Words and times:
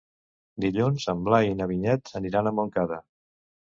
Dilluns 0.65 1.05
en 1.15 1.23
Blai 1.29 1.51
i 1.51 1.55
na 1.61 1.71
Vinyet 1.75 2.13
aniran 2.23 2.49
a 2.55 2.59
Montcada. 2.63 3.03